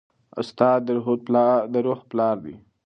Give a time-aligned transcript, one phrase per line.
[0.39, 0.89] استاد د
[1.85, 2.55] روح پلار دی.